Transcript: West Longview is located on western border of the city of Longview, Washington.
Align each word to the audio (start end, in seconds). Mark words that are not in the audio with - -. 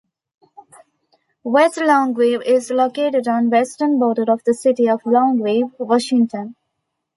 West 1.43 1.77
Longview 1.77 2.43
is 2.43 2.71
located 2.71 3.27
on 3.27 3.51
western 3.51 3.99
border 3.99 4.25
of 4.33 4.43
the 4.45 4.55
city 4.55 4.89
of 4.89 5.03
Longview, 5.03 5.73
Washington. 5.77 6.55